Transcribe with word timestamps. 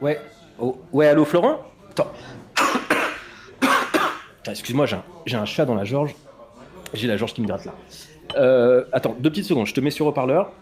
Ouais. 0.00 0.20
Oh, 0.58 0.76
ouais, 0.92 1.08
allô 1.08 1.24
Florent 1.24 1.60
Attends. 1.90 2.12
Excuse-moi, 4.46 4.86
j'ai 4.86 4.96
un, 4.96 5.04
j'ai 5.24 5.36
un 5.36 5.46
chat 5.46 5.64
dans 5.64 5.74
la 5.74 5.84
gorge. 5.84 6.14
J'ai 6.92 7.08
la 7.08 7.16
gorge 7.16 7.32
qui 7.32 7.40
me 7.40 7.46
gratte 7.46 7.64
là. 7.64 7.72
Euh, 8.36 8.84
attends, 8.92 9.16
deux 9.18 9.30
petites 9.30 9.46
secondes, 9.46 9.66
je 9.66 9.74
te 9.74 9.80
mets 9.80 9.90
sur 9.90 10.06
haut-parleur. 10.06 10.52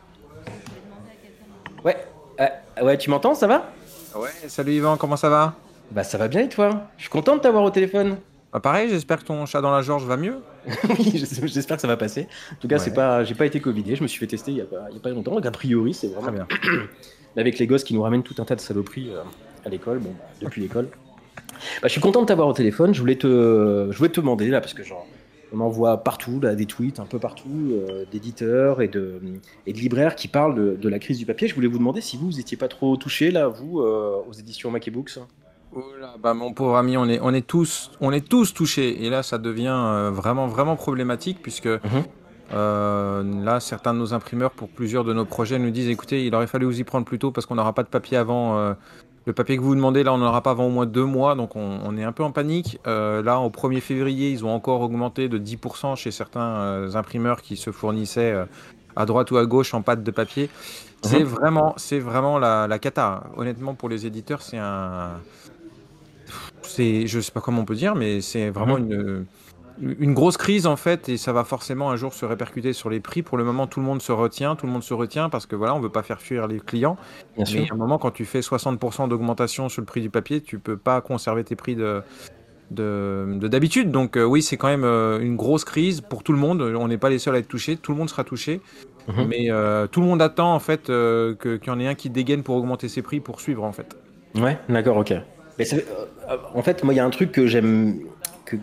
Ouais, 1.85 1.97
euh, 2.41 2.47
ouais, 2.83 2.97
tu 2.99 3.11
m'entends, 3.11 3.35
ça 3.35 3.47
va? 3.47 3.73
Ouais, 4.15 4.31
salut 4.47 4.75
Yvan, 4.75 4.97
comment 4.97 5.17
ça 5.17 5.29
va? 5.29 5.55
Bah 5.91 6.05
ça 6.05 6.19
va 6.19 6.29
bien 6.29 6.43
et 6.43 6.49
toi? 6.49 6.89
Je 6.97 7.03
suis 7.03 7.11
content 7.11 7.37
de 7.37 7.41
t'avoir 7.41 7.65
au 7.65 7.71
téléphone. 7.71 8.19
Bah 8.53 8.61
pareil, 8.61 8.91
j'espère 8.91 9.19
que 9.19 9.25
ton 9.25 9.47
chat 9.47 9.63
dans 9.63 9.71
la 9.71 9.81
George 9.81 10.05
va 10.05 10.19
mieux. 10.19 10.37
oui, 10.99 11.25
j'espère 11.45 11.77
que 11.77 11.81
ça 11.81 11.89
va 11.89 11.97
passer. 11.97 12.29
En 12.53 12.57
tout 12.61 12.69
cas, 12.69 12.79
c'est 12.79 12.93
pas, 12.93 13.25
j'ai 13.25 13.35
pas 13.35 13.47
été 13.47 13.61
covidé, 13.61 13.97
je 13.97 14.03
me 14.03 14.09
suis 14.09 14.19
fait 14.19 14.27
tester 14.27 14.51
il 14.51 14.59
y 14.59 14.61
a 14.61 14.67
pas, 14.67 14.87
il 14.91 14.95
y 14.95 14.99
a 14.99 15.01
pas 15.01 15.09
longtemps. 15.09 15.35
Donc 15.35 15.47
a 15.47 15.51
priori, 15.51 15.95
c'est 15.95 16.09
vraiment 16.09 16.33
bien. 16.33 16.47
Avec 17.37 17.59
les 17.59 17.67
gosses 17.67 17.83
qui 17.83 17.95
nous 17.95 18.03
ramènent 18.03 18.23
tout 18.23 18.35
un 18.39 18.45
tas 18.45 18.55
de 18.55 18.61
saloperies 18.61 19.09
euh, 19.09 19.23
à 19.65 19.71
l'école, 19.71 20.01
bon, 20.01 20.11
bah, 20.11 20.25
depuis 20.43 20.61
l'école. 20.61 20.89
Bah, 21.81 21.85
je 21.85 21.89
suis 21.89 22.01
content 22.01 22.21
de 22.21 22.27
t'avoir 22.27 22.47
au 22.47 22.53
téléphone. 22.53 22.93
Je 22.93 23.01
voulais 23.01 23.17
te, 23.17 23.89
je 23.91 23.97
voulais 23.97 24.11
te 24.11 24.21
demander 24.21 24.49
là 24.49 24.61
parce 24.61 24.75
que 24.75 24.83
genre, 24.83 25.07
on 25.55 25.61
en 25.61 25.71
voit 25.71 26.05
partout 26.05 26.39
là, 26.41 26.55
des 26.55 26.67
tweets 26.67 27.01
un 27.01 27.07
peu 27.07 27.19
partout 27.19 27.71
euh, 27.73 28.05
d'éditeurs 28.13 28.83
et 28.83 28.89
de, 28.89 29.21
et 29.67 29.73
de 29.73 29.79
libraires 29.79 30.15
qui 30.15 30.29
parlent 30.29 30.55
de, 30.55 30.77
de 30.77 30.89
la 30.91 30.99
crise 30.99 31.17
du 31.17 31.25
papier. 31.25 31.49
Je 31.49 31.55
voulais 31.55 31.69
vous 31.69 31.79
demander 31.79 32.03
si 32.03 32.19
vous, 32.19 32.27
vous 32.27 32.41
étiez 32.41 32.59
pas 32.59 32.69
trop 32.69 32.97
touché 32.99 33.31
là, 33.31 33.49
vous, 33.49 33.81
euh, 33.81 34.17
aux 34.29 34.33
éditions 34.33 34.71
Mac 34.71 34.87
et 34.87 34.91
Books. 34.91 35.19
Oula, 35.75 36.17
bah 36.23 36.35
mon 36.35 36.53
pauvre 36.53 36.77
ami, 36.77 36.97
on 36.99 37.07
est, 37.09 37.19
on 37.23 37.33
est 37.33 37.47
tous, 37.47 37.91
on 38.01 38.13
est 38.13 38.27
tous 38.29 38.53
touchés. 38.53 39.05
Et 39.05 39.11
là, 39.11 39.23
ça 39.23 39.39
devient 39.39 39.73
euh, 39.75 40.11
vraiment, 40.13 40.47
vraiment 40.47 40.77
problématique 40.77 41.39
puisque 41.43 41.67
euh, 42.53 43.43
là, 43.45 43.59
certains 43.61 43.95
de 43.95 43.99
nos 43.99 44.13
imprimeurs, 44.13 44.51
pour 44.51 44.69
plusieurs 44.69 45.05
de 45.05 45.15
nos 45.15 45.25
projets, 45.25 45.59
nous 45.59 45.71
disent 45.71 45.89
écoutez, 45.89 46.27
il 46.27 46.35
aurait 46.35 46.47
fallu 46.47 46.67
vous 46.67 46.79
y 46.81 46.85
prendre 46.85 47.07
plus 47.07 47.19
tôt 47.19 47.31
parce 47.31 47.47
qu'on 47.47 47.55
n'aura 47.55 47.73
pas 47.73 47.83
de 47.85 47.89
papier 47.89 48.19
avant. 48.19 48.59
euh, 48.59 48.75
le 49.25 49.33
papier 49.33 49.57
que 49.57 49.63
vous 49.63 49.77
demandez, 49.77 50.03
là, 50.03 50.13
on 50.13 50.19
n'en 50.19 50.27
aura 50.27 50.43
pas 50.43 50.51
avant 50.51 50.67
au 50.67 50.71
moins 50.71 50.85
deux 50.85 51.05
mois, 51.05 51.37
donc 51.37 51.55
on, 51.55 51.79
on 51.85 51.97
est 51.97 52.03
un 52.03 52.11
peu 52.11 52.25
en 52.25 52.33
panique. 52.33 52.81
Là, 52.85 53.39
au 53.39 53.51
1er 53.51 53.81
février, 53.81 54.31
ils 54.33 54.45
ont 54.45 54.51
encore 54.53 54.81
augmenté 54.81 55.29
de 55.29 55.39
10% 55.39 55.95
chez 55.95 56.11
certains 56.11 56.93
imprimeurs 56.97 57.41
qui 57.41 57.57
se 57.57 57.71
fournissaient 57.71 58.35
à 58.97 59.07
droite 59.07 59.31
ou 59.31 59.37
à 59.37 59.47
gauche 59.47 59.75
en 59.75 59.83
pâte 59.83 60.03
de 60.03 60.11
papier. 60.11 60.51
C'est 61.03 61.21
Mhm. 61.21 61.25
vraiment, 61.25 61.75
c'est 61.77 62.01
vraiment 62.01 62.41
la, 62.41 62.67
la 62.67 62.81
cata. 62.81 63.23
Honnêtement, 63.37 63.77
pour 63.77 63.89
les 63.89 64.07
éditeurs, 64.07 64.43
c'est 64.43 64.59
un, 64.59 65.23
c'est, 66.63 67.07
je 67.07 67.21
sais 67.21 67.33
pas 67.33 67.41
comment 67.41 67.63
on 67.63 67.65
peut 67.65 67.75
dire, 67.75 67.95
mais 67.95 68.21
c'est 68.21 68.51
vraiment 68.51 68.79
une, 68.79 69.27
une 69.81 70.15
grosse 70.15 70.37
crise 70.37 70.67
en 70.67 70.77
fait, 70.77 71.09
et 71.09 71.17
ça 71.17 71.33
va 71.33 71.45
forcément 71.45 71.91
un 71.91 71.97
jour 71.97 72.13
se 72.15 72.25
répercuter 72.25 72.73
sur 72.73 72.91
les 72.91 73.01
prix. 73.01 73.23
Pour 73.23 73.39
le 73.39 73.45
moment, 73.45 73.67
tout 73.67 73.81
le 73.81 73.87
monde 73.87 74.03
se 74.03 74.13
retient, 74.13 74.57
tout 74.57 74.67
le 74.67 74.73
monde 74.73 74.83
se 74.83 74.95
retient 74.95 75.29
parce 75.29 75.47
que 75.47 75.57
voilà, 75.57 75.75
on 75.75 75.81
veut 75.81 75.89
pas 75.89 76.03
faire 76.03 76.21
fuir 76.21 76.47
les 76.47 76.61
clients. 76.61 76.97
Bien 77.37 77.45
sûr. 77.45 77.61
Mais 77.63 77.71
à 77.71 77.75
un 77.75 77.77
moment, 77.77 77.99
quand 77.99 78.11
tu 78.11 78.25
fais 78.25 78.41
60% 78.41 79.09
d'augmentation 79.09 79.69
sur 79.69 79.81
le 79.81 79.87
prix 79.87 80.01
du 80.01 80.11
papier, 80.11 80.41
tu 80.41 80.59
peux 80.59 80.77
pas 80.77 81.01
conserver 81.01 81.45
tes 81.45 81.57
prix 81.57 81.75
de 81.75 82.03
de 82.71 83.37
de 83.39 83.49
d'habitude. 83.49 83.91
Donc 83.91 84.17
euh, 84.17 84.25
oui, 84.25 84.43
c'est 84.43 84.57
quand 84.57 84.69
même 84.69 84.85
euh, 84.85 85.21
une 85.21 85.37
grosse 85.37 85.65
crise 85.65 86.01
pour 86.01 86.23
tout 86.23 86.33
le 86.33 86.39
monde. 86.39 86.63
On 86.63 86.89
n'est 86.89 86.99
pas 86.99 87.11
les 87.11 87.19
seuls 87.19 87.35
à 87.35 87.39
être 87.39 87.49
touchés. 87.49 87.77
Tout 87.77 87.93
le 87.93 87.99
monde 87.99 88.11
sera 88.11 88.25
touché. 88.25 88.61
Mhm. 89.09 89.27
Mais 89.29 89.51
euh, 89.51 89.87
tout 89.89 90.01
le 90.01 90.07
monde 90.07 90.23
attend 90.23 90.55
en 90.55 90.61
fait 90.61 90.87
qu'il 90.87 91.61
y 91.67 91.71
en 91.71 91.81
ait 91.81 91.89
un 91.89 91.95
qui 91.95 92.09
dégaine 92.09 92.43
pour 92.43 92.57
augmenter 92.57 92.89
ses 92.89 93.03
prix 93.03 93.21
pour 93.21 93.41
suivre 93.41 93.65
en 93.65 93.73
fait. 93.73 93.97
Ouais, 94.37 94.59
d'accord, 94.69 94.97
ok. 94.97 95.13
Euh, 95.73 96.37
en 96.55 96.63
fait, 96.63 96.83
moi, 96.85 96.95
il 96.95 96.97
y 96.97 97.01
a 97.01 97.05
un 97.05 97.11
truc 97.11 97.33
que 97.33 97.47
j'aime, 97.47 98.01
que 98.45 98.57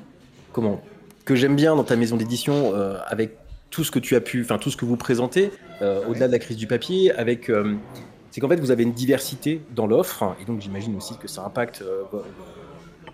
comment, 0.54 0.82
que 1.26 1.36
j'aime 1.36 1.56
bien 1.56 1.76
dans 1.76 1.84
ta 1.84 1.96
maison 1.96 2.18
d'édition, 2.18 2.74
euh, 2.74 2.98
avec 3.08 3.38
tout 3.70 3.84
ce 3.84 3.92
que 3.92 4.00
tu 4.00 4.16
as 4.16 4.22
pu, 4.22 4.42
enfin 4.42 4.58
tout 4.58 4.72
ce 4.72 4.78
que 4.78 4.86
vous 4.86 4.98
présentez, 4.98 5.52
euh, 5.82 6.02
au-delà 6.08 6.28
de 6.28 6.32
la 6.32 6.40
crise 6.40 6.58
du 6.58 6.68
papier, 6.68 7.12
avec, 7.12 7.52
c'est 8.32 8.42
qu'en 8.42 8.50
fait, 8.50 8.60
vous 8.60 8.72
avez 8.72 8.84
une 8.84 8.94
diversité 8.94 9.62
dans 9.76 9.86
l'offre, 9.86 10.36
et 10.42 10.46
donc 10.46 10.62
j'imagine 10.62 10.96
aussi 10.96 11.18
que 11.18 11.28
ça 11.28 11.44
impacte 11.44 11.84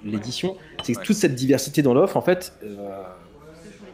l'édition. 0.04 0.56
C'est 0.84 0.94
que 0.94 1.02
toute 1.02 1.16
cette 1.16 1.36
diversité 1.36 1.82
dans 1.82 1.94
l'offre, 1.94 2.16
en 2.16 2.22
fait. 2.22 2.54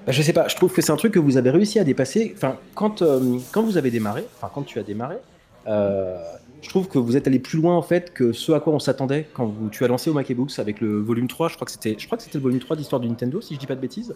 bah, 0.06 0.12
je 0.12 0.22
sais 0.22 0.34
pas, 0.34 0.48
je 0.48 0.56
trouve 0.56 0.72
que 0.72 0.82
c'est 0.82 0.92
un 0.92 0.98
truc 0.98 1.14
que 1.14 1.20
vous 1.20 1.38
avez 1.38 1.50
réussi 1.50 1.80
à 1.80 1.84
dépasser. 1.84 2.34
Enfin, 2.36 2.58
quand, 2.76 3.04
quand 3.52 3.64
vous 3.64 3.78
avez 3.78 3.90
démarré, 3.90 4.26
enfin, 4.38 4.52
quand 4.54 4.64
tu 4.64 4.78
as 4.78 4.84
démarré, 4.84 5.18
je 5.66 6.70
trouve 6.70 6.88
que 6.88 7.00
vous 7.00 7.18
êtes 7.18 7.28
allé 7.28 7.40
plus 7.40 7.60
loin 7.60 7.76
en 7.76 7.82
fait 7.82 8.14
que 8.14 8.34
ce 8.34 8.52
à 8.52 8.60
quoi 8.60 8.74
on 8.74 8.80
s'attendait 8.80 9.28
quand 9.34 9.46
vous, 9.46 9.70
tu 9.70 9.84
as 9.84 9.88
lancé 9.88 10.10
au 10.10 10.14
Books 10.14 10.60
avec 10.60 10.80
le 10.80 11.00
volume 11.00 11.28
3. 11.28 11.50
Je 11.50 11.56
crois 11.56 11.66
que 11.66 11.72
c'était, 11.72 11.96
je 11.98 12.06
crois 12.06 12.18
que 12.18 12.24
c'était 12.24 12.38
le 12.38 12.44
volume 12.44 12.60
3 12.60 12.76
d'Histoire 12.76 13.02
de 13.02 13.08
Nintendo, 13.08 13.42
si 13.42 13.56
je 13.56 13.60
dis 13.60 13.68
pas 13.68 13.76
de 13.76 13.82
bêtises. 13.82 14.16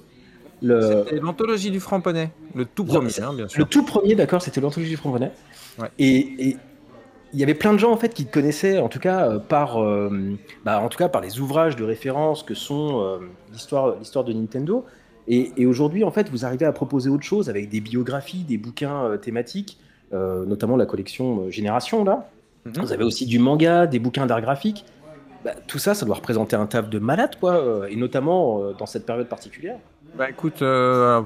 Le, 0.61 1.03
C'était 1.03 1.19
l'anthologie 1.19 1.69
du 1.69 1.79
franc-poney, 1.79 2.31
le 2.53 2.65
tout 2.65 2.85
premier, 2.85 3.11
hein, 3.21 3.33
bien 3.33 3.47
sûr. 3.47 3.59
le 3.59 3.65
tout 3.65 3.83
premier, 3.83 4.15
d'accord, 4.15 4.41
c'était 4.41 4.61
l'anthologie 4.61 4.91
du 4.91 4.97
Franc-Bonnet. 4.97 5.31
Ouais. 5.77 5.89
Et 5.99 6.55
il 7.33 7.39
y 7.39 7.43
avait 7.43 7.53
plein 7.53 7.73
de 7.73 7.77
gens 7.77 7.91
en 7.91 7.97
fait 7.97 8.13
qui 8.13 8.25
te 8.25 8.31
connaissaient, 8.31 8.79
en 8.79 8.87
tout 8.87 8.99
cas 8.99 9.29
euh, 9.29 9.39
par, 9.39 9.83
euh, 9.83 10.37
bah, 10.63 10.79
en 10.81 10.87
tout 10.87 10.97
cas 10.97 11.09
par 11.09 11.21
les 11.21 11.41
ouvrages 11.41 11.75
de 11.75 11.83
référence 11.83 12.43
que 12.43 12.53
sont 12.53 13.01
euh, 13.01 13.17
l'histoire, 13.51 13.97
l'histoire 13.99 14.23
de 14.23 14.31
Nintendo. 14.31 14.85
Et, 15.27 15.51
et 15.57 15.65
aujourd'hui, 15.65 16.03
en 16.03 16.11
fait, 16.11 16.29
vous 16.29 16.45
arrivez 16.45 16.65
à 16.65 16.71
proposer 16.71 17.09
autre 17.09 17.23
chose 17.23 17.49
avec 17.49 17.67
des 17.67 17.81
biographies, 17.81 18.43
des 18.43 18.57
bouquins 18.57 19.05
euh, 19.05 19.17
thématiques, 19.17 19.77
euh, 19.79 19.84
notamment 20.45 20.77
la 20.77 20.85
collection 20.85 21.45
euh, 21.45 21.51
Génération 21.51 22.03
là. 22.03 22.27
Mhm. 22.65 22.73
Vous 22.81 22.91
avez 22.93 23.03
aussi 23.03 23.25
du 23.25 23.39
manga, 23.39 23.85
des 23.87 23.99
bouquins 23.99 24.25
d'art 24.25 24.41
graphique. 24.41 24.85
Bah, 25.43 25.51
tout 25.67 25.77
ça, 25.77 25.93
ça 25.93 26.05
doit 26.05 26.15
représenter 26.15 26.55
un 26.55 26.65
taf 26.65 26.89
de 26.89 26.97
malade, 26.97 27.35
quoi, 27.39 27.53
euh, 27.53 27.87
et 27.89 27.95
notamment 27.95 28.61
euh, 28.63 28.73
dans 28.79 28.87
cette 28.87 29.05
période 29.05 29.27
particulière. 29.27 29.77
Bah 30.17 30.29
écoute, 30.29 30.61
euh, 30.63 31.21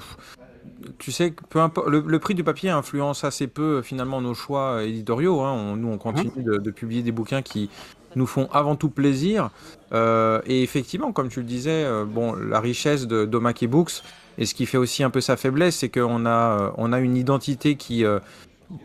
tu 0.97 1.11
sais, 1.11 1.31
que 1.31 1.43
peu 1.49 1.59
importe, 1.59 1.87
le, 1.87 2.03
le 2.05 2.19
prix 2.19 2.35
du 2.35 2.43
papier 2.43 2.69
influence 2.69 3.23
assez 3.23 3.47
peu 3.47 3.77
euh, 3.77 3.81
finalement 3.81 4.19
nos 4.21 4.33
choix 4.33 4.73
euh, 4.77 4.87
éditoriaux. 4.87 5.41
hein. 5.41 5.53
On- 5.53 5.75
nous, 5.75 5.87
on 5.89 5.97
continue 5.97 6.43
de, 6.43 6.57
de 6.57 6.71
publier 6.71 7.01
des 7.03 7.11
bouquins 7.13 7.41
qui 7.41 7.69
nous 8.15 8.25
font 8.25 8.49
avant 8.51 8.75
tout 8.75 8.89
plaisir. 8.89 9.49
Euh, 9.93 10.41
et 10.45 10.63
effectivement, 10.63 11.11
comme 11.13 11.29
tu 11.29 11.39
le 11.39 11.45
disais, 11.45 11.83
euh, 11.85 12.03
bon, 12.05 12.33
la 12.33 12.59
richesse 12.59 13.07
de 13.07 13.25
d'Omake 13.25 13.67
Books 13.67 14.01
et 14.37 14.45
ce 14.45 14.53
qui 14.53 14.65
fait 14.65 14.77
aussi 14.77 15.03
un 15.03 15.09
peu 15.09 15.21
sa 15.21 15.37
faiblesse, 15.37 15.77
c'est 15.77 15.89
qu'on 15.89 16.25
a, 16.25 16.29
euh, 16.29 16.69
on 16.77 16.91
a 16.91 16.99
une 16.99 17.15
identité 17.15 17.75
qui, 17.75 18.03
euh, 18.05 18.19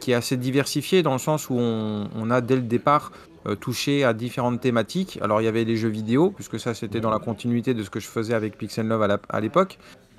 qui 0.00 0.12
est 0.12 0.14
assez 0.14 0.36
diversifiée 0.36 1.02
dans 1.02 1.12
le 1.12 1.18
sens 1.18 1.50
où 1.50 1.54
on, 1.58 2.08
on 2.14 2.30
a 2.30 2.40
dès 2.40 2.56
le 2.56 2.62
départ 2.62 3.12
euh, 3.46 3.54
touché 3.54 4.04
à 4.04 4.12
différentes 4.12 4.60
thématiques. 4.60 5.18
Alors 5.22 5.40
il 5.40 5.44
y 5.44 5.48
avait 5.48 5.64
les 5.64 5.76
jeux 5.76 5.88
vidéo, 5.88 6.30
puisque 6.30 6.58
ça 6.58 6.74
c'était 6.74 7.00
dans 7.00 7.10
la 7.10 7.18
continuité 7.18 7.74
de 7.74 7.82
ce 7.82 7.90
que 7.90 8.00
je 8.00 8.06
faisais 8.06 8.34
avec 8.34 8.56
Pixel 8.56 8.86
Love 8.86 9.18
à 9.28 9.40
l'époque. 9.40 9.78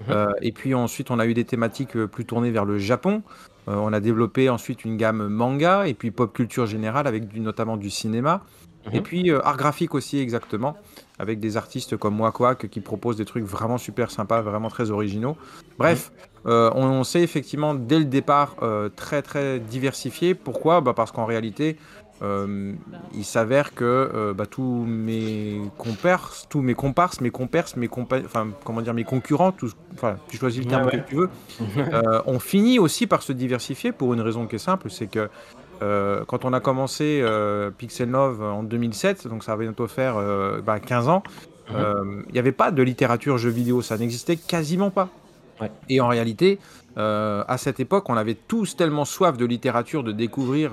Euh, 0.10 0.32
et 0.42 0.52
puis 0.52 0.74
ensuite, 0.74 1.12
on 1.12 1.20
a 1.20 1.26
eu 1.26 1.34
des 1.34 1.46
thématiques 1.46 1.96
euh, 1.96 2.08
plus 2.08 2.26
tournées 2.26 2.52
vers 2.52 2.66
le 2.66 2.78
Japon. 2.78 3.24
Euh, 3.68 3.76
on 3.76 3.94
a 3.94 4.00
développé 4.00 4.50
ensuite 4.50 4.86
une 4.86 4.98
gamme 4.98 5.28
manga 5.28 5.88
et 5.88 5.94
puis 5.94 6.12
pop 6.12 6.34
culture 6.34 6.66
générale 6.66 7.08
avec 7.08 7.28
du, 7.28 7.40
notamment 7.40 7.78
du 7.78 7.90
cinéma. 7.90 8.42
Et 8.92 9.00
Mhm. 9.00 9.04
puis 9.04 9.30
euh, 9.32 9.40
art 9.46 9.58
graphique 9.58 9.94
aussi 9.96 10.20
exactement, 10.20 10.80
avec 11.20 11.40
des 11.40 11.58
artistes 11.58 11.98
comme 11.98 12.20
Wakwak 12.22 12.70
qui 12.70 12.82
proposent 12.82 13.18
des 13.18 13.26
trucs 13.26 13.44
vraiment 13.44 13.78
super 13.78 14.12
sympas, 14.12 14.42
vraiment 14.42 14.70
très 14.70 14.92
originaux. 14.92 15.38
Bref, 15.78 16.12
euh, 16.46 16.72
on, 16.76 16.86
on 16.86 17.04
s'est 17.04 17.22
effectivement 17.22 17.74
dès 17.74 18.00
le 18.00 18.06
départ 18.06 18.56
euh, 18.62 18.90
très 18.90 19.22
très 19.22 19.60
diversifié. 19.60 20.36
Pourquoi? 20.36 20.82
Bah 20.82 20.94
Parce 20.94 21.12
qu'en 21.12 21.26
réalité, 21.26 21.78
euh, 22.22 22.74
il 23.14 23.26
s'avère 23.26 23.74
que 23.74 23.84
euh, 23.84 24.34
bah, 24.34 24.46
tous 24.46 24.86
mes 24.88 25.60
compères, 25.78 26.32
tous 26.50 26.62
mes 26.62 26.74
comparses, 26.74 27.20
mes 27.22 27.30
compères, 27.30 27.66
mes 27.76 27.88
compa- 27.88 28.24
enfin 28.26 28.48
comment 28.64 28.82
dire, 28.82 28.94
mes 28.94 29.04
concurrents, 29.04 29.52
tous, 29.52 29.76
enfin 29.94 30.16
tu 30.30 30.38
choisis 30.38 30.64
le 30.64 30.70
terme 30.70 30.86
Ouais, 30.86 30.94
ouais. 30.96 31.02
que 31.04 31.10
tu 31.10 31.16
veux, 31.16 31.30
euh, 31.94 32.22
on 32.26 32.40
finit 32.40 32.80
aussi 32.80 33.06
par 33.08 33.22
se 33.22 33.34
diversifier 33.34 33.92
pour 33.92 34.14
une 34.14 34.22
raison 34.22 34.48
qui 34.48 34.56
est 34.56 34.60
simple, 34.60 34.90
c'est 34.90 35.08
que 35.08 35.30
quand 36.28 36.46
on 36.46 36.54
a 36.54 36.62
commencé 36.62 37.22
Pixel 37.78 38.10
Love 38.10 38.42
en 38.42 38.64
2007, 38.64 39.28
donc 39.28 39.44
ça 39.44 39.56
va 39.58 39.64
bientôt 39.64 39.88
faire 39.88 40.16
bah, 40.66 40.80
15 40.80 41.10
ans, 41.10 41.22
Mhm. 41.70 42.26
il 42.30 42.34
n'y 42.34 42.40
avait 42.40 42.52
pas 42.52 42.70
de 42.72 42.82
littérature 42.84 43.38
jeux 43.40 43.50
vidéo, 43.50 43.82
ça 43.82 43.98
n'existait 43.98 44.38
quasiment 44.38 44.90
pas. 44.92 45.10
Ouais. 45.60 45.72
Et 45.90 46.00
en 46.00 46.08
réalité, 46.08 46.60
à 46.96 47.56
cette 47.58 47.80
époque, 47.80 48.08
on 48.10 48.16
avait 48.16 48.36
tous 48.36 48.78
tellement 48.78 49.04
soif 49.04 49.36
de 49.36 49.46
littérature, 49.46 50.04
de 50.04 50.12
découvrir, 50.14 50.72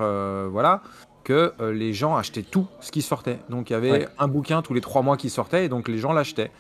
voilà, 0.51 0.83
que 1.25 1.53
euh, 1.61 1.73
les 1.73 1.93
gens 1.93 2.17
achetaient 2.17 2.43
tout 2.43 2.67
ce 2.81 2.91
qui 2.91 3.03
sortait. 3.03 3.39
Donc 3.49 3.71
il 3.71 3.73
y 3.73 3.77
avait 3.77 3.91
Ouais. 3.93 4.09
un 4.19 4.29
bouquin 4.29 4.63
tous 4.63 4.75
les 4.75 4.81
trois 4.81 5.03
mois 5.03 5.17
qui 5.17 5.31
sortait, 5.31 5.65
et 5.67 5.69
donc 5.69 5.89
les 5.89 5.99
gens 5.99 6.13
l'achetaient. 6.13 6.51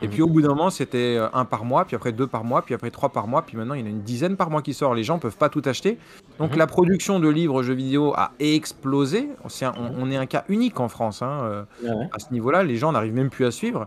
Et 0.00 0.06
Mhm. 0.06 0.12
puis 0.12 0.22
au 0.22 0.26
bout 0.26 0.42
d'un 0.42 0.48
moment, 0.48 0.70
c'était 0.70 1.16
euh, 1.16 1.28
un 1.32 1.44
par 1.44 1.64
mois, 1.64 1.84
puis 1.84 1.94
après 1.94 2.10
deux 2.10 2.26
par 2.26 2.42
mois, 2.42 2.62
puis 2.62 2.74
après 2.74 2.90
trois 2.90 3.10
par 3.10 3.28
mois, 3.28 3.42
puis 3.42 3.56
maintenant 3.56 3.74
il 3.74 3.80
y 3.80 3.82
en 3.84 3.86
a 3.86 3.90
une 3.90 4.02
dizaine 4.02 4.36
par 4.36 4.50
mois 4.50 4.60
qui 4.62 4.74
sort. 4.74 4.94
Les 4.94 5.04
gens 5.04 5.18
peuvent 5.20 5.36
pas 5.36 5.48
tout 5.48 5.62
acheter. 5.64 5.96
Donc 6.38 6.52
Mhm. 6.52 6.58
la 6.58 6.66
production 6.66 7.20
de 7.20 7.28
livres 7.28 7.62
jeux 7.62 7.74
vidéo 7.74 8.12
a 8.16 8.32
explosé. 8.40 9.28
Un- 9.62 9.72
on, 9.78 10.02
on 10.06 10.10
est 10.10 10.16
un 10.16 10.26
cas 10.26 10.44
unique 10.48 10.80
en 10.80 10.88
France 10.88 11.22
hein, 11.22 11.40
euh, 11.44 11.62
Ouais, 11.84 11.90
ouais. 11.90 12.08
à 12.12 12.18
ce 12.18 12.32
niveau-là. 12.32 12.64
Les 12.64 12.76
gens 12.76 12.90
n'arrivent 12.92 13.14
même 13.14 13.30
plus 13.30 13.44
à 13.44 13.50
suivre. 13.50 13.86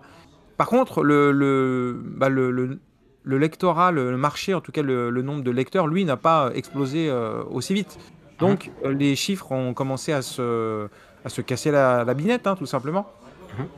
Par 0.58 0.68
contre, 0.68 1.04
le, 1.04 1.32
le, 1.34 2.02
bah, 2.02 2.30
le, 2.30 2.50
le- 2.52 2.80
le 3.24 3.38
lectorat, 3.40 3.92
le, 3.92 4.12
le 4.12 4.18
marché, 4.18 4.54
en 4.54 4.62
tout 4.62 4.72
cas 4.72 4.84
le, 4.84 5.10
le 5.10 5.22
nombre 5.22 5.44
de 5.44 5.52
lecteurs, 5.52 5.88
lui, 5.88 6.06
n'a 6.06 6.16
pas 6.16 6.52
explosé 6.54 7.10
euh, 7.10 7.44
aussi 7.50 7.74
vite. 7.74 7.98
Donc 8.40 8.72
euh, 8.84 8.94
les 8.94 9.16
chiffres 9.16 9.52
ont 9.52 9.74
commencé 9.74 10.12
à 10.12 10.22
se, 10.22 10.88
à 11.24 11.30
se 11.30 11.42
casser 11.42 11.72
la, 11.72 12.04
la 12.04 12.14
binette, 12.14 12.48
hein, 12.48 12.56
tout 12.56 12.66
simplement. 12.66 13.08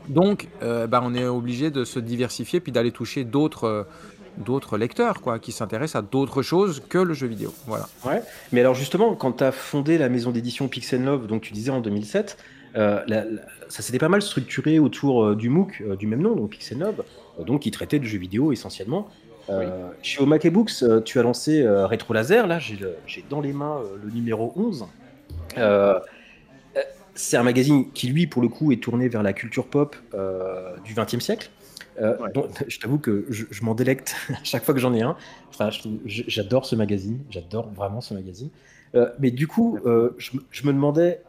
Donc, 0.08 0.48
euh, 0.64 0.88
bah, 0.88 1.02
on 1.04 1.14
est 1.14 1.28
obligé 1.28 1.70
de 1.70 1.86
se 1.86 2.00
diversifier 2.00 2.60
puis 2.60 2.72
d'aller 2.72 2.92
toucher 2.92 3.24
d'autres 3.24 3.66
euh, 3.66 3.84
d'autres 4.38 4.78
lecteurs, 4.78 5.22
quoi, 5.22 5.40
qui 5.40 5.52
s'intéressent 5.52 6.04
à 6.04 6.06
d'autres 6.06 6.42
choses 6.42 6.82
que 6.90 6.98
le 6.98 7.14
jeu 7.14 7.28
vidéo. 7.28 7.54
Voilà. 7.66 7.88
Ouais. 8.06 8.22
Mais 8.52 8.62
alors 8.62 8.76
justement, 8.76 9.16
quand 9.16 9.34
tu 9.34 9.44
as 9.44 9.52
fondé 9.52 9.98
la 9.98 10.10
maison 10.10 10.32
d'édition 10.32 10.68
Pixel 10.68 11.04
Love, 11.04 11.28
donc 11.28 11.42
tu 11.42 11.54
disais 11.54 11.72
en 11.72 11.82
2007, 11.82 12.38
euh, 12.76 13.00
ça 13.70 13.82
s'était 13.82 13.98
pas 13.98 14.10
mal 14.10 14.22
structuré 14.22 14.80
autour 14.80 15.24
euh, 15.24 15.36
du 15.36 15.50
MOOC 15.50 15.82
euh, 15.82 15.96
du 15.96 16.06
même 16.08 16.22
nom, 16.22 16.36
donc 16.36 16.52
Pixel 16.52 16.80
Love, 16.80 17.04
donc 17.46 17.62
qui 17.62 17.72
traitait 17.72 18.00
de 18.00 18.06
jeux 18.06 18.20
vidéo 18.20 18.52
essentiellement. 18.52 19.10
Chez 20.02 20.22
Omake 20.22 20.48
Books, 20.48 20.84
tu 21.06 21.20
as 21.20 21.24
lancé 21.24 21.68
Retro 21.68 22.14
Laser, 22.14 22.48
là 22.48 22.60
j'ai 22.60 22.78
dans 23.30 23.42
les 23.42 23.54
mains 23.54 23.82
le 24.04 24.10
numéro 24.12 24.54
11. 24.56 24.86
c'est 27.16 27.38
un 27.38 27.44
magazine 27.44 27.92
qui, 27.92 28.08
lui, 28.08 28.28
pour 28.28 28.42
le 28.42 28.48
coup, 28.48 28.72
est 28.72 28.82
tourné 28.82 29.08
vers 29.08 29.24
la 29.24 29.34
culture 29.34 29.68
pop 29.68 29.96
du 30.84 30.94
XXe 30.94 31.20
siècle. 31.20 31.50
Euh, 32.00 32.16
je 32.68 32.80
t'avoue 32.80 33.00
que 33.00 33.26
je, 33.30 33.64
m'en 33.64 33.76
délecte 33.76 34.16
à 34.30 34.44
chaque 34.44 34.64
fois 34.64 34.74
que 34.74 34.80
j'en 34.80 34.94
ai 34.94 35.02
un. 35.02 35.16
Enfin, 35.50 35.70
j'adore 36.06 36.66
ce 36.66 36.76
magazine, 36.76 37.20
j'adore 37.30 37.70
vraiment 37.70 38.02
ce 38.02 38.14
magazine. 38.14 38.50
Euh, 38.96 39.10
mais 39.20 39.32
du 39.32 39.48
coup, 39.48 39.80
euh, 39.86 40.16
je, 40.18 40.66
me 40.66 40.72
demandais, 40.72 41.22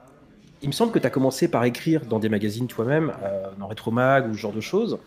il 0.62 0.68
me 0.68 0.72
semble 0.72 0.92
que 0.92 0.98
tu 0.98 1.06
as 1.06 1.10
commencé 1.10 1.48
par 1.48 1.64
écrire 1.64 2.06
dans 2.06 2.18
des 2.18 2.28
magazines 2.28 2.66
toi-même, 2.66 3.12
dans 3.58 3.66
Retromag 3.66 4.28
ou 4.28 4.34
ce 4.34 4.38
genre 4.38 4.52
de 4.52 4.60
choses. 4.60 4.98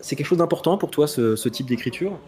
C'est 0.00 0.16
quelque 0.16 0.26
chose 0.26 0.38
d'important 0.38 0.78
pour 0.78 0.90
toi, 0.90 1.06
ce, 1.06 1.48
type 1.48 1.66
d'écriture? 1.66 2.18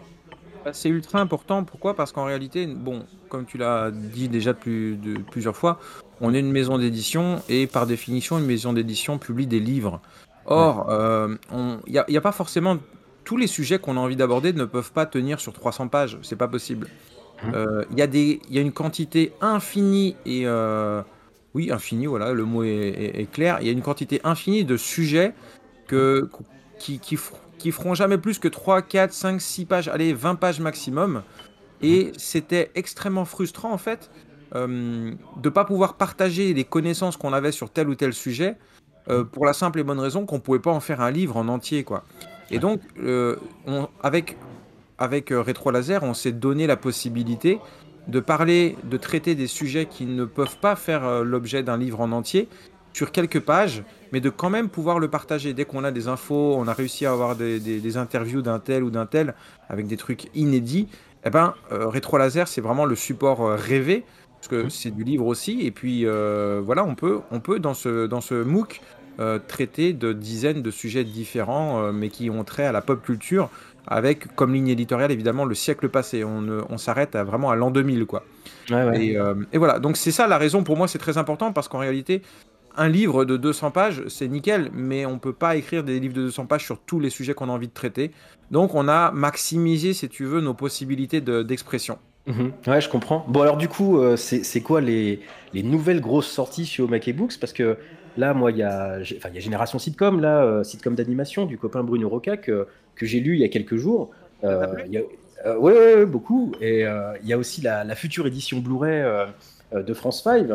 Bah, 0.65 0.71
c'est 0.73 0.89
ultra 0.89 1.19
important. 1.19 1.63
Pourquoi? 1.63 1.95
Parce 1.95 2.11
qu'en 2.11 2.25
réalité, 2.25 2.67
bon, 2.67 3.05
comme 3.29 3.45
tu 3.45 3.57
l'as 3.57 3.91
dit 3.91 4.27
déjà 4.27 4.53
de 4.53 5.17
plusieurs 5.31 5.55
fois, 5.55 5.79
on 6.21 6.33
est 6.33 6.39
une 6.39 6.51
maison 6.51 6.77
d'édition 6.77 7.41
et 7.49 7.67
par 7.67 7.87
définition, 7.87 8.39
une 8.39 8.45
maison 8.45 8.73
d'édition 8.73 9.17
publie 9.17 9.47
des 9.47 9.59
livres. 9.59 10.01
Or, 10.45 10.87
il 10.89 10.93
euh, 11.53 11.77
n'y 11.87 12.17
a, 12.17 12.21
pas 12.21 12.31
forcément 12.31 12.77
tous 13.23 13.37
les 13.37 13.47
sujets 13.47 13.77
qu'on 13.77 13.97
a 13.97 13.99
envie 13.99 14.15
d'aborder 14.15 14.51
ne 14.51 14.65
peuvent 14.65 14.91
pas 14.91 15.05
tenir 15.05 15.39
sur 15.39 15.53
300 15.53 15.87
pages. 15.87 16.17
C'est 16.23 16.35
pas 16.35 16.47
possible. 16.47 16.87
Il 17.43 17.49
mmh. 17.49 17.53
euh, 17.55 17.85
y, 17.95 18.01
a 18.01 18.05
y 18.05 18.57
a 18.57 18.61
une 18.61 18.71
quantité 18.71 19.31
infinie 19.41 20.15
et 20.25 20.41
euh, 20.45 21.01
oui 21.53 21.71
infinie. 21.71 22.07
Voilà, 22.07 22.33
le 22.33 22.43
mot 22.45 22.63
est, 22.63 23.29
clair. 23.31 23.59
Il 23.61 23.67
y 23.67 23.69
a 23.69 23.73
une 23.73 23.81
quantité 23.81 24.19
infinie 24.23 24.65
de 24.65 24.75
sujets 24.75 25.33
que 25.87 26.29
qui, 26.79 26.99
qui, 26.99 27.17
qui 27.57 27.71
feront 27.71 27.93
jamais 27.93 28.17
plus 28.17 28.39
que 28.39 28.47
3, 28.47 28.81
4, 28.81 29.13
5, 29.13 29.41
6 29.41 29.65
pages, 29.65 29.87
allez, 29.87 30.13
20 30.13 30.35
pages 30.35 30.59
maximum. 30.59 31.23
Et 31.81 32.05
mmh. 32.05 32.11
c'était 32.17 32.71
extrêmement 32.75 33.25
frustrant 33.25 33.71
en 33.71 33.77
fait 33.77 34.09
de 34.55 35.13
ne 35.43 35.49
pas 35.49 35.63
pouvoir 35.63 35.93
partager 35.93 36.55
les 36.55 36.63
connaissances 36.63 37.17
qu'on 37.17 37.33
avait 37.33 37.51
sur 37.51 37.69
tel 37.69 37.87
ou 37.87 37.93
tel 37.93 38.13
sujet 38.13 38.57
euh, 39.09 39.23
pour 39.23 39.45
la 39.45 39.53
simple 39.53 39.79
et 39.79 39.83
bonne 39.83 39.99
raison 39.99 40.25
qu'on 40.25 40.39
pouvait 40.39 40.59
pas 40.59 40.71
en 40.71 40.79
faire 40.79 41.01
un 41.01 41.09
livre 41.11 41.37
en 41.37 41.47
entier, 41.47 41.83
quoi. 41.83 42.03
Et 42.51 42.59
donc, 42.59 42.81
euh, 42.99 43.35
avec, 44.03 44.37
avec 44.97 45.31
euh, 45.31 45.41
Rétro 45.41 45.71
Laser, 45.71 46.03
on 46.03 46.13
s'est 46.13 46.31
donné 46.31 46.67
la 46.67 46.77
possibilité 46.77 47.59
de 48.07 48.19
parler, 48.19 48.75
de 48.83 48.97
traiter 48.97 49.35
des 49.35 49.47
sujets 49.47 49.85
qui 49.85 50.05
ne 50.05 50.25
peuvent 50.25 50.57
pas 50.57 50.75
faire 50.75 51.23
l'objet 51.23 51.61
d'un 51.61 51.77
livre 51.77 52.01
en 52.01 52.11
entier 52.11 52.49
sur 52.93 53.11
quelques 53.11 53.39
pages, 53.39 53.83
mais 54.11 54.21
de 54.21 54.29
quand 54.29 54.49
même 54.49 54.69
pouvoir 54.69 54.99
le 54.99 55.07
partager. 55.07 55.53
Dès 55.53 55.65
qu'on 55.65 55.83
a 55.83 55.91
des 55.91 56.07
infos, 56.07 56.55
on 56.57 56.67
a 56.67 56.73
réussi 56.73 57.05
à 57.05 57.11
avoir 57.11 57.35
des, 57.35 57.97
interviews 57.97 58.41
d'un 58.41 58.59
tel 58.59 58.83
ou 58.83 58.89
d'un 58.89 59.05
tel 59.05 59.35
avec 59.69 59.87
des 59.87 59.97
trucs 59.97 60.29
inédits, 60.35 60.87
eh 61.25 61.29
ben, 61.29 61.53
Rétro 61.69 62.17
Laser, 62.17 62.47
c'est 62.47 62.61
vraiment 62.61 62.85
le 62.85 62.95
support 62.95 63.51
rêvé, 63.51 64.05
parce 64.35 64.47
que 64.47 64.65
mmh. 64.65 64.69
c'est 64.69 64.91
du 64.91 65.03
livre 65.03 65.25
aussi. 65.25 65.61
Et 65.65 65.71
puis, 65.71 66.05
voilà, 66.05 66.83
on 66.85 66.95
peut, 66.95 67.19
on 67.31 67.39
peut 67.39 67.59
dans, 67.59 67.73
ce, 67.73 68.07
dans 68.07 68.21
ce 68.21 68.35
MOOC 68.35 68.81
euh, 69.19 69.37
traiter 69.37 69.91
de 69.91 70.13
dizaines 70.13 70.61
de 70.61 70.71
sujets 70.71 71.03
différents, 71.03 71.83
euh, 71.83 71.91
mais 71.91 72.07
qui 72.07 72.29
ont 72.29 72.45
trait 72.45 72.65
à 72.65 72.71
la 72.71 72.79
pop 72.79 73.03
culture, 73.03 73.49
avec 73.85 74.33
comme 74.35 74.53
ligne 74.53 74.69
éditoriale 74.69 75.11
évidemment 75.11 75.43
le 75.43 75.55
siècle 75.55 75.89
passé. 75.89 76.23
On, 76.23 76.47
on 76.69 76.77
s'arrête 76.77 77.17
vraiment 77.17 77.49
à 77.49 77.57
l'an 77.57 77.69
2000, 77.69 78.05
quoi. 78.05 78.23
Euh, 78.71 79.35
et, 79.51 79.57
voilà, 79.57 79.79
donc 79.79 79.97
c'est 79.97 80.11
ça 80.11 80.25
la 80.25 80.37
raison 80.37 80.63
pour 80.63 80.77
moi, 80.77 80.87
c'est 80.87 80.99
très 80.99 81.17
important 81.17 81.51
parce 81.51 81.67
qu'en 81.67 81.79
réalité, 81.79 82.21
un 82.79 82.89
livre 82.89 83.25
de 83.25 83.37
200 83.37 83.71
pages, 83.71 84.03
c'est 84.07 84.27
nickel, 84.27 84.69
mais 84.73 85.05
on 85.05 85.19
peut 85.19 85.33
pas 85.33 85.55
écrire 85.55 85.83
des 85.83 85.99
livres 85.99 86.15
de 86.15 86.23
200 86.23 86.47
pages 86.47 86.65
sur 86.65 86.79
tous 86.79 86.99
les 86.99 87.09
sujets 87.09 87.33
qu'on 87.33 87.49
a 87.49 87.51
envie 87.51 87.67
de 87.67 87.73
traiter. 87.73 88.11
Donc 88.49 88.73
on 88.73 88.87
a 88.87 89.11
maximisé, 89.11 89.93
si 89.93 90.09
tu 90.09 90.25
veux, 90.25 90.41
nos 90.41 90.53
possibilités 90.53 91.21
d'expression. 91.21 91.99
Mhm. 92.25 92.51
Ouais, 92.67 92.81
je 92.81 92.89
comprends. 92.89 93.25
Bon, 93.27 93.41
alors 93.41 93.57
du 93.57 93.67
coup, 93.67 93.99
c'est 94.15 94.61
quoi 94.61 94.81
les, 94.81 95.19
les, 95.53 95.63
nouvelles 95.63 96.01
grosses 96.01 96.27
sorties 96.27 96.65
chez 96.65 96.81
Omake 96.81 97.15
Books? 97.15 97.39
Parce 97.39 97.53
que 97.53 97.77
Là, 98.19 98.33
moi, 98.33 98.51
il 98.51 98.57
y 98.57 98.63
a, 98.63 98.97
enfin, 99.17 99.29
il 99.29 99.35
y 99.35 99.37
a 99.37 99.41
Génération 99.41 99.79
Sitcom, 99.79 100.19
là, 100.19 100.43
euh, 100.43 100.63
sitcom 100.63 100.93
d'animation 100.93 101.45
du 101.45 101.57
copain 101.57 101.83
Bruno 101.83 102.09
Roca 102.09 102.35
que, 102.35 102.67
que 102.95 103.05
j'ai 103.05 103.21
lu 103.21 103.35
il 103.35 103.39
y 103.39 103.45
a 103.45 103.49
quelques 103.49 103.77
jours. 103.77 104.11
Euh, 104.43 104.75
euh 105.45 105.57
ouais, 105.57 106.05
beaucoup. 106.05 106.51
Et 106.59 106.85
euh, 106.85 107.13
il 107.21 107.29
y 107.29 107.33
a 107.33 107.37
aussi 107.37 107.61
la, 107.61 107.95
future 107.95 108.27
édition 108.27 108.59
Blu-ray 108.59 109.03
de 109.73 109.93
France 109.93 110.23
5 110.23 110.47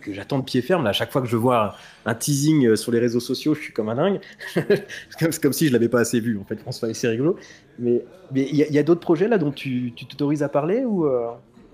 que 0.00 0.14
j'attends 0.14 0.38
de 0.38 0.44
pied 0.44 0.62
ferme. 0.62 0.84
Là, 0.84 0.90
à 0.90 0.92
chaque 0.94 1.12
fois 1.12 1.20
que 1.20 1.28
je 1.28 1.36
vois 1.36 1.74
un, 2.06 2.14
teasing 2.14 2.74
sur 2.74 2.90
les 2.90 2.98
réseaux 2.98 3.20
sociaux, 3.20 3.54
je 3.54 3.60
suis 3.60 3.72
comme 3.72 3.90
un 3.90 3.96
dingue. 3.96 4.20
c'est 4.54 5.42
comme 5.42 5.52
si 5.52 5.68
je 5.68 5.72
l'avais 5.72 5.90
pas 5.90 6.00
assez 6.00 6.20
vu. 6.20 6.38
En 6.38 6.44
fait, 6.44 6.56
France 6.56 6.80
5, 6.80 6.94
c'est 6.94 7.08
rigolo. 7.08 7.36
Mais 7.78 8.02
il 8.34 8.56
y 8.56 8.78
a, 8.78 8.82
d'autres 8.82 9.00
projets 9.00 9.28
là 9.28 9.36
dont 9.36 9.52
tu 9.52 9.92
t'autorises 9.92 10.42
à 10.42 10.48
parler 10.48 10.84
ou 10.84 11.06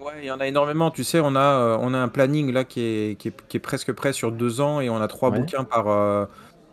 Ouais, 0.06 0.12
il 0.22 0.26
y 0.26 0.30
en 0.30 0.38
a 0.38 0.46
énormément. 0.46 0.90
Tu 0.90 1.02
sais, 1.04 1.20
on 1.20 1.34
a, 1.34 1.40
euh, 1.40 1.78
on 1.80 1.92
a 1.92 1.98
un 1.98 2.08
planning 2.08 2.52
là 2.52 2.64
qui 2.64 2.80
est, 2.80 3.18
qui 3.18 3.28
est, 3.28 3.58
presque 3.58 3.92
prêt 3.92 4.12
sur 4.12 4.30
deux 4.30 4.60
ans 4.60 4.80
et 4.80 4.88
on 4.88 5.00
a 5.00 5.08
trois 5.08 5.30
bouquins 5.30 5.64
par, 5.64 5.88
euh, 5.88 6.26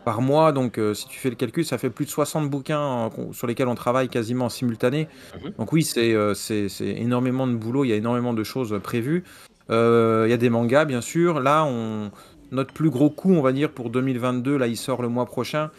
par 0.04 0.20
mois. 0.20 0.52
Donc, 0.52 0.78
euh, 0.78 0.94
si 0.94 1.08
tu 1.08 1.18
fais 1.18 1.30
le 1.30 1.34
calcul, 1.34 1.64
ça 1.64 1.76
fait 1.76 1.90
plus 1.90 2.04
de 2.04 2.10
60 2.10 2.48
bouquins 2.48 3.10
sur 3.32 3.46
lesquels 3.46 3.66
on 3.66 3.74
travaille 3.74 4.08
quasiment 4.08 4.44
en 4.44 4.50
simultané. 4.50 5.08
Mhm. 5.42 5.52
Donc, 5.58 5.72
oui, 5.72 5.82
c'est 5.82 6.14
c'est 6.34 6.70
énormément 6.80 7.46
de 7.46 7.54
boulot. 7.54 7.84
Il 7.84 7.88
y 7.88 7.92
a 7.92 7.96
énormément 7.96 8.34
de 8.34 8.44
choses 8.44 8.78
prévues. 8.82 9.24
Il 9.70 10.30
y 10.30 10.32
a 10.32 10.36
des 10.36 10.50
mangas, 10.50 10.84
bien 10.84 11.00
sûr. 11.00 11.40
Là, 11.40 11.64
on, 11.64 12.10
notre 12.50 12.72
plus 12.72 12.90
gros 12.90 13.10
coup, 13.10 13.32
on 13.32 13.42
va 13.42 13.52
dire, 13.52 13.70
pour 13.70 13.90
2022, 13.90 14.56
là, 14.56 14.66
il 14.66 14.76
sort 14.76 15.02
le 15.02 15.08
mois 15.08 15.26
prochain. 15.26 15.70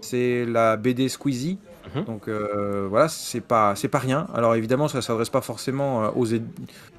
C'est 0.00 0.44
la 0.44 0.76
BD 0.76 1.08
Squeezie. 1.08 1.58
Mhm. 1.94 2.04
Donc 2.04 2.28
euh, 2.28 2.86
voilà, 2.88 3.08
c'est 3.08 3.40
pas 3.40 3.74
c'est 3.76 3.88
pas 3.88 3.98
rien. 3.98 4.26
Alors 4.34 4.54
évidemment, 4.54 4.88
ça 4.88 5.02
s'adresse 5.02 5.28
pas 5.28 5.40
forcément 5.40 6.04
euh, 6.04 6.08
aux 6.16 6.26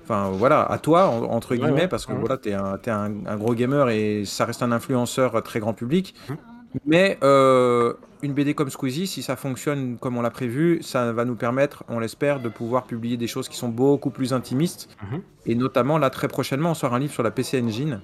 enfin 0.04 0.30
voilà, 0.32 0.64
à 0.64 0.78
toi 0.78 1.08
entre 1.08 1.56
guillemets 1.56 1.88
parce 1.88 2.06
que 2.06 2.14
voilà, 2.14 2.38
tu 2.38 2.50
es, 2.50 2.54
un, 2.54 2.78
es 2.84 2.90
un, 2.90 3.36
gros 3.36 3.56
gamer 3.56 3.90
et 3.90 4.26
ça 4.26 4.46
reste 4.46 4.62
un 4.62 4.72
influenceur 4.72 5.42
très 5.44 5.60
grand 5.60 5.74
public. 5.74 6.14
Mhm. 6.30 6.38
Mais 6.86 7.18
euh, 7.24 7.94
une 8.26 8.34
BD 8.34 8.54
comme 8.54 8.70
Squeezie, 8.70 9.08
si 9.08 9.24
ça 9.24 9.36
fonctionne 9.36 9.98
comme 9.98 10.18
on 10.18 10.22
l'a 10.22 10.32
prévu, 10.32 10.82
ça 10.82 11.12
va 11.12 11.26
nous 11.26 11.36
permettre, 11.36 11.84
on 11.88 12.00
l'espère, 12.00 12.40
de 12.40 12.50
pouvoir 12.50 12.86
publier 12.86 13.18
des 13.18 13.28
choses 13.28 13.48
qui 13.48 13.58
sont 13.58 13.70
beaucoup 13.70 14.10
plus 14.10 14.34
intimistes. 14.34 14.90
Mhm. 15.04 15.22
Et 15.46 15.56
notamment, 15.56 15.98
là, 15.98 16.10
très 16.10 16.28
prochainement, 16.28 16.72
on 16.72 16.74
sort 16.74 16.94
un 16.94 17.00
livre 17.00 17.14
sur 17.14 17.24
la 17.24 17.32
PC 17.32 17.62
Engine 17.62 18.02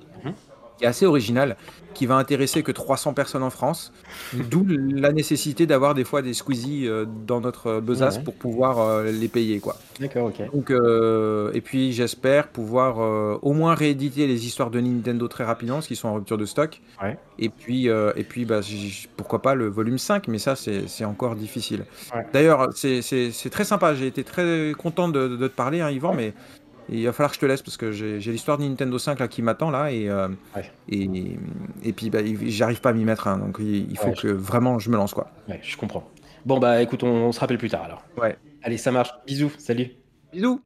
assez 0.86 1.06
original, 1.06 1.58
qui 1.94 2.06
va 2.06 2.16
intéresser 2.16 2.64
que 2.64 2.72
300 2.72 3.14
personnes 3.14 3.44
en 3.44 3.50
France. 3.50 3.92
D'où 4.34 4.66
la 4.68 5.12
nécessité 5.12 5.66
d'avoir 5.66 5.94
des 5.94 6.04
fois 6.04 6.22
des 6.22 6.34
squeezies 6.34 6.88
euh, 6.88 7.06
dans 7.28 7.42
notre 7.42 7.80
besace 7.80 8.18
pour 8.18 8.34
pouvoir 8.34 8.80
euh, 8.80 9.12
les 9.12 9.28
payer. 9.28 9.60
quoi. 9.60 9.78
D'accord, 10.00 10.28
ok. 10.28 10.52
Donc, 10.54 10.72
euh, 10.72 11.52
et 11.54 11.62
puis 11.62 11.92
j'espère 11.92 12.48
pouvoir 12.48 13.00
au 13.42 13.54
moins 13.54 13.76
rééditer 13.76 14.28
les 14.28 14.46
histoires 14.46 14.70
de 14.70 14.80
Nintendo 14.80 15.28
très 15.28 15.44
rapidement, 15.44 15.76
parce 15.76 15.88
qu'ils 15.88 15.98
sont 15.98 16.10
en 16.10 16.16
rupture 16.16 16.38
de 16.38 16.46
stock. 16.46 16.82
Ouais. 17.02 17.18
Et 17.40 17.50
puis, 17.50 17.88
et 17.88 18.24
puis 18.24 18.46
bah, 18.46 18.62
pourquoi 19.18 19.42
pas 19.42 19.56
le 19.56 19.68
volume 19.68 19.98
5, 19.98 20.28
mais 20.28 20.38
ça 20.38 20.56
c'est 20.56 21.06
encore 21.06 21.36
difficile. 21.36 21.86
D'ailleurs, 22.34 22.70
c'est 22.74 23.50
très 23.52 23.66
sympa, 23.66 23.94
j'ai 23.96 24.08
été 24.08 24.24
très 24.24 24.74
content 24.78 25.10
de, 25.10 25.36
te 25.36 25.46
parler, 25.48 25.82
hein, 25.82 25.90
Yvan, 25.90 26.14
mais 26.14 26.34
il 26.91 27.05
va 27.05 27.13
falloir 27.13 27.31
que 27.31 27.36
je 27.36 27.41
te 27.41 27.45
laisse 27.45 27.62
parce 27.62 27.77
que 27.77 27.91
j'ai 27.91 28.19
l'histoire 28.19 28.57
de 28.57 28.63
Nintendo 28.63 28.98
5 28.98 29.19
là, 29.19 29.27
qui 29.27 29.41
m'attend 29.41 29.71
là 29.71 29.91
et, 29.91 30.10
euh, 30.10 30.27
et, 30.89 31.10
et, 31.83 31.93
puis 31.93 32.10
bah, 32.10 32.19
j'arrive 32.45 32.81
pas 32.81 32.89
à 32.89 32.93
m'y 32.93 33.05
mettre. 33.05 33.27
Hein, 33.27 33.38
donc 33.38 33.57
il, 33.60 33.98
faut 33.98 34.12
que 34.12 34.27
vraiment 34.27 34.79
je 34.79 34.89
me 34.89 34.98
lance 34.98 35.13
quoi. 35.13 35.31
Ouais, 35.48 35.60
je 35.63 35.77
comprends. 35.77 36.10
Bon 36.45 36.60
bah 36.60 36.81
écoute, 36.81 37.03
on, 37.03 37.07
on 37.07 37.31
se 37.31 37.39
rappelle 37.39 37.57
plus 37.57 37.69
tard 37.69 37.83
alors. 37.83 38.03
Ouais. 38.17 38.38
Allez, 38.63 38.77
ça 38.77 38.91
marche. 38.91 39.12
Bisous, 39.25 39.51
salut. 39.57 39.91
Bisous. 40.31 40.62